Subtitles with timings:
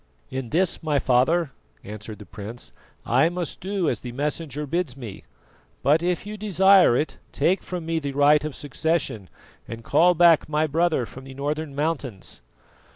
[0.31, 1.51] "In this, my father,"
[1.83, 2.71] answered the prince,
[3.05, 5.25] "I must do as the Messenger bids me;
[5.83, 9.29] but if you desire it, take from me the right of succession
[9.67, 12.41] and call back my brother from the northern mountains."